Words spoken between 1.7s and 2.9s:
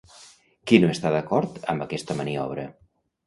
amb aquesta maniobra?